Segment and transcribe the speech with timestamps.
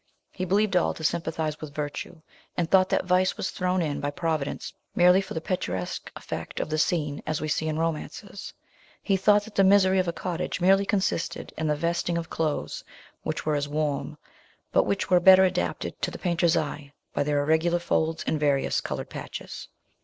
[0.31, 2.23] He believed all to sympathise with virtue,
[2.57, 6.71] and thought that vice was thrown in by Providence merely for the picturesque effect of
[6.71, 8.51] the scene, as we see in romances:
[9.03, 12.83] he thought that the misery of a cottage merely consisted in the vesting of clothes,
[13.21, 14.17] which were as warm,
[14.71, 18.81] but which were better adapted to the painter's eye by their irregular folds and various
[18.81, 19.67] coloured patches.